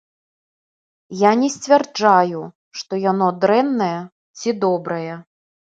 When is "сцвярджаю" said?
1.57-2.41